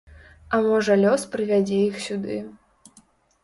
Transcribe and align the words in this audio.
А 0.55 0.61
можа 0.67 0.95
лёс 1.03 1.27
прывядзе 1.37 1.77
іх 1.91 2.03
сюды. 2.09 2.41